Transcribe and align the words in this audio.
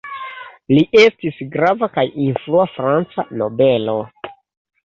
Li 0.71 0.85
estis 1.01 1.37
grava 1.57 1.91
kaj 1.99 2.05
influa 2.29 2.65
franca 2.79 3.27
nobelo. 3.43 3.99